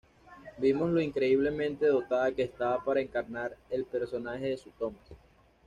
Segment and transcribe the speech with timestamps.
[0.57, 5.11] Vimos lo increíblemente dotada que estaba para encarnar el personaje de Sue Thomas.